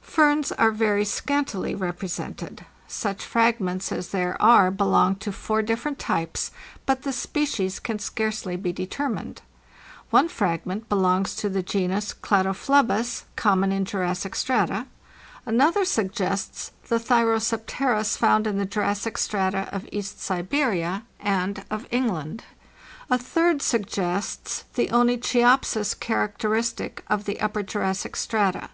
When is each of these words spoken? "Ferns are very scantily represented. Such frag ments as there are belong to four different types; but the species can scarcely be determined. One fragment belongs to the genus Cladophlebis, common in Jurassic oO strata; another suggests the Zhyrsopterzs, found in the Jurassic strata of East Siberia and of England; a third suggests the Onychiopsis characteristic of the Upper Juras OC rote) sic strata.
"Ferns 0.00 0.52
are 0.52 0.70
very 0.70 1.04
scantily 1.04 1.74
represented. 1.74 2.64
Such 2.88 3.22
frag 3.22 3.60
ments 3.60 3.92
as 3.92 4.08
there 4.08 4.40
are 4.40 4.70
belong 4.70 5.16
to 5.16 5.30
four 5.30 5.60
different 5.60 5.98
types; 5.98 6.50
but 6.86 7.02
the 7.02 7.12
species 7.12 7.78
can 7.78 7.98
scarcely 7.98 8.56
be 8.56 8.72
determined. 8.72 9.42
One 10.08 10.30
fragment 10.30 10.88
belongs 10.88 11.36
to 11.36 11.50
the 11.50 11.62
genus 11.62 12.14
Cladophlebis, 12.14 13.24
common 13.36 13.70
in 13.70 13.84
Jurassic 13.84 14.32
oO 14.34 14.38
strata; 14.38 14.86
another 15.44 15.84
suggests 15.84 16.72
the 16.88 16.96
Zhyrsopterzs, 16.96 18.16
found 18.16 18.46
in 18.46 18.56
the 18.56 18.64
Jurassic 18.64 19.18
strata 19.18 19.68
of 19.72 19.86
East 19.92 20.20
Siberia 20.22 21.02
and 21.20 21.66
of 21.70 21.86
England; 21.90 22.44
a 23.10 23.18
third 23.18 23.60
suggests 23.60 24.64
the 24.72 24.88
Onychiopsis 24.90 25.92
characteristic 26.00 27.04
of 27.08 27.26
the 27.26 27.38
Upper 27.42 27.62
Juras 27.62 27.88
OC 28.06 28.12
rote) 28.14 28.14
sic 28.14 28.16
strata. 28.16 28.70